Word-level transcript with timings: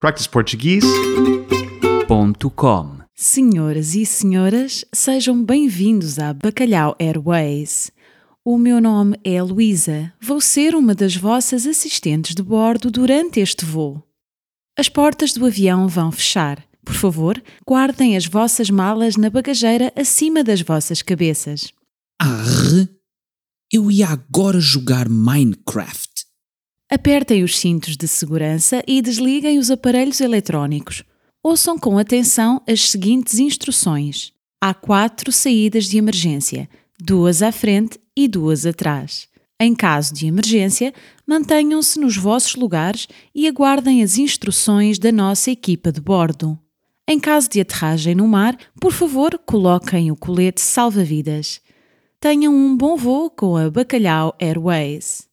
practiceportuguese.com 0.00 3.00
Senhoras 3.14 3.94
e 3.94 4.04
senhores, 4.06 4.82
sejam 4.94 5.44
bem-vindos 5.44 6.18
à 6.18 6.32
Bacalhau 6.32 6.96
Airways. 6.98 7.90
O 8.42 8.56
meu 8.56 8.80
nome 8.80 9.20
é 9.22 9.42
Luísa. 9.42 10.10
Vou 10.18 10.40
ser 10.40 10.74
uma 10.74 10.94
das 10.94 11.14
vossas 11.14 11.66
assistentes 11.66 12.34
de 12.34 12.42
bordo 12.42 12.90
durante 12.90 13.40
este 13.40 13.66
voo. 13.66 14.02
As 14.78 14.88
portas 14.88 15.34
do 15.34 15.44
avião 15.44 15.86
vão 15.86 16.10
fechar. 16.10 16.64
Por 16.82 16.94
favor, 16.94 17.38
guardem 17.68 18.16
as 18.16 18.24
vossas 18.24 18.70
malas 18.70 19.16
na 19.16 19.28
bagageira 19.28 19.92
acima 19.94 20.42
das 20.42 20.62
vossas 20.62 21.02
cabeças. 21.02 21.74
Arre! 22.18 22.88
Eu 23.70 23.90
ia 23.90 24.08
agora 24.08 24.60
jogar 24.60 25.10
Minecraft. 25.10 26.09
Apertem 26.90 27.44
os 27.44 27.56
cintos 27.56 27.96
de 27.96 28.08
segurança 28.08 28.82
e 28.84 29.00
desliguem 29.00 29.60
os 29.60 29.70
aparelhos 29.70 30.20
eletrónicos. 30.20 31.04
Ouçam 31.40 31.78
com 31.78 31.96
atenção 31.96 32.60
as 32.68 32.90
seguintes 32.90 33.38
instruções. 33.38 34.32
Há 34.60 34.74
quatro 34.74 35.30
saídas 35.30 35.84
de 35.84 35.98
emergência, 35.98 36.68
duas 37.00 37.42
à 37.42 37.52
frente 37.52 37.96
e 38.16 38.26
duas 38.26 38.66
atrás. 38.66 39.28
Em 39.60 39.72
caso 39.72 40.12
de 40.12 40.26
emergência, 40.26 40.92
mantenham-se 41.24 42.00
nos 42.00 42.16
vossos 42.16 42.56
lugares 42.56 43.06
e 43.32 43.46
aguardem 43.46 44.02
as 44.02 44.18
instruções 44.18 44.98
da 44.98 45.12
nossa 45.12 45.48
equipa 45.48 45.92
de 45.92 46.00
bordo. 46.00 46.58
Em 47.06 47.20
caso 47.20 47.48
de 47.48 47.60
aterragem 47.60 48.16
no 48.16 48.26
mar, 48.26 48.58
por 48.80 48.92
favor, 48.92 49.38
coloquem 49.46 50.10
o 50.10 50.16
colete 50.16 50.60
salva-vidas. 50.60 51.60
Tenham 52.18 52.52
um 52.52 52.76
bom 52.76 52.96
voo 52.96 53.30
com 53.30 53.56
a 53.56 53.70
Bacalhau 53.70 54.34
Airways. 54.40 55.29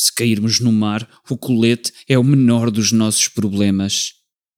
Se 0.00 0.10
cairmos 0.14 0.60
no 0.60 0.72
mar, 0.72 1.06
o 1.28 1.36
colete 1.36 1.92
é 2.08 2.18
o 2.18 2.24
menor 2.24 2.70
dos 2.70 2.90
nossos 2.90 3.28
problemas. 3.28 4.14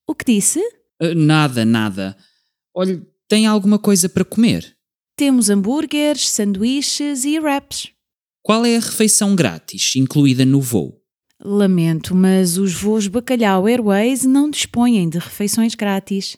O 0.07 0.15
que 0.15 0.25
disse? 0.25 0.61
Ah, 1.01 1.13
nada, 1.17 1.65
nada. 1.65 2.17
Olhe, 2.73 3.03
tem 3.27 3.45
alguma 3.45 3.77
coisa 3.77 4.09
para 4.09 4.25
comer? 4.25 4.77
Temos 5.17 5.51
hambúrgueres, 5.51 6.29
sanduíches 6.29 7.25
e 7.25 7.41
wraps. 7.41 7.89
Qual 8.41 8.65
é 8.65 8.77
a 8.77 8.81
refeição 8.81 9.35
grátis 9.35 9.97
incluída 9.97 10.45
no 10.45 10.61
voo? 10.61 11.03
Lamento, 11.41 12.15
mas 12.15 12.57
os 12.57 12.73
voos 12.73 13.09
Bacalhau 13.09 13.67
Airways 13.67 14.25
não 14.25 14.49
dispõem 14.49 15.09
de 15.09 15.19
refeições 15.19 15.75
grátis. 15.75 16.37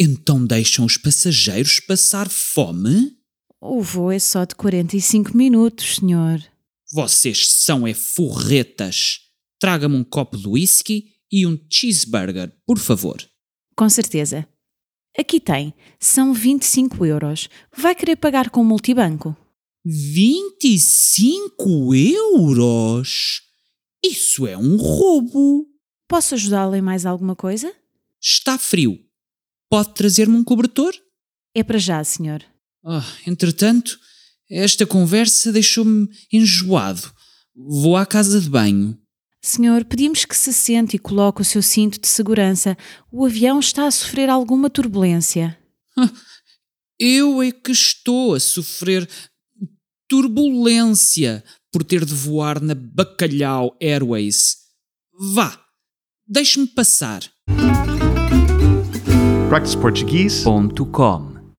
Então 0.00 0.44
deixam 0.44 0.84
os 0.84 0.96
passageiros 0.96 1.78
passar 1.78 2.28
fome? 2.28 3.16
O 3.60 3.80
voo 3.80 4.10
é 4.10 4.18
só 4.18 4.44
de 4.44 4.56
45 4.56 5.36
minutos, 5.36 5.94
senhor. 5.94 6.42
Vocês 6.90 7.50
são 7.50 7.86
é 7.86 7.94
forretas. 7.94 9.20
Traga-me 9.60 9.96
um 9.96 10.04
copo 10.04 10.36
de 10.36 10.48
whisky 10.48 11.12
e 11.30 11.46
um 11.46 11.58
cheeseburger, 11.70 12.52
por 12.66 12.78
favor. 12.78 13.22
Com 13.76 13.88
certeza. 13.88 14.48
Aqui 15.16 15.40
tem. 15.40 15.74
São 16.00 16.32
25 16.32 17.04
euros. 17.04 17.48
Vai 17.76 17.94
querer 17.94 18.16
pagar 18.16 18.50
com 18.50 18.64
multibanco? 18.64 19.36
25 19.84 21.94
euros? 21.94 23.42
Isso 24.04 24.46
é 24.46 24.56
um 24.56 24.76
roubo. 24.76 25.66
Posso 26.08 26.34
ajudá-lo 26.34 26.74
em 26.74 26.82
mais 26.82 27.04
alguma 27.04 27.36
coisa? 27.36 27.74
Está 28.20 28.58
frio. 28.58 28.98
Pode 29.70 29.94
trazer-me 29.94 30.36
um 30.36 30.44
cobertor? 30.44 30.94
É 31.54 31.62
para 31.62 31.78
já, 31.78 32.02
senhor. 32.02 32.42
Ah, 32.84 33.04
entretanto, 33.26 33.98
esta 34.50 34.86
conversa 34.86 35.52
deixou-me 35.52 36.08
enjoado. 36.32 37.12
Vou 37.54 37.96
à 37.96 38.06
casa 38.06 38.40
de 38.40 38.48
banho. 38.48 38.98
Senhor, 39.42 39.84
pedimos 39.84 40.24
que 40.24 40.36
se 40.36 40.52
sente 40.52 40.96
e 40.96 40.98
coloque 40.98 41.42
o 41.42 41.44
seu 41.44 41.62
cinto 41.62 42.00
de 42.00 42.08
segurança. 42.08 42.76
O 43.10 43.24
avião 43.24 43.60
está 43.60 43.86
a 43.86 43.90
sofrer 43.90 44.28
alguma 44.28 44.68
turbulência. 44.68 45.58
Eu 46.98 47.40
é 47.42 47.52
que 47.52 47.70
estou 47.70 48.34
a 48.34 48.40
sofrer 48.40 49.08
turbulência 50.08 51.44
por 51.70 51.84
ter 51.84 52.04
de 52.04 52.14
voar 52.14 52.60
na 52.60 52.74
Bacalhau 52.74 53.76
Airways. 53.80 54.56
Vá, 55.34 55.60
deixe-me 56.26 56.66
passar. 56.66 57.22
practiceportuguese.com 59.48 61.27